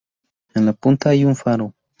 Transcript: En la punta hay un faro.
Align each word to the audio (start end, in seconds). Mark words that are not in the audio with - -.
En 0.55 0.65
la 0.65 0.73
punta 0.73 1.11
hay 1.11 1.25
un 1.25 1.35
faro. 1.35 1.75